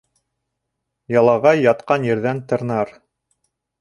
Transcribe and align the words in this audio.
Ялағай 1.15 1.61
ятҡан 1.65 2.09
ерҙән 2.13 2.43
тырнар. 2.53 2.95